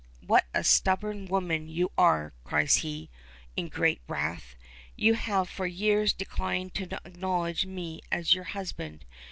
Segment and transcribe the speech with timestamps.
[0.25, 3.11] "What a stubborn woman you are," cries he,
[3.55, 4.55] in great wrath.
[4.95, 9.05] "You have for years declined to acknowledge me as your husband.